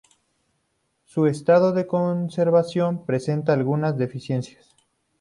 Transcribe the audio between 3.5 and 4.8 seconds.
algunas deficiencias.